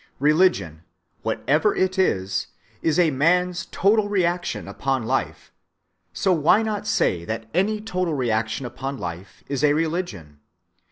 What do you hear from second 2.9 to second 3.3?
a